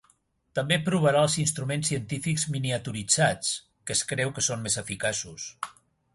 També 0.59 0.77
provarà 0.85 1.19
els 1.25 1.35
instruments 1.43 1.91
científics 1.93 2.47
miniaturitzats, 2.57 3.53
que 3.85 3.97
es 3.99 4.03
creu 4.15 4.35
que 4.39 4.47
són 4.49 4.67
més 4.67 4.81
eficaços. 4.87 5.49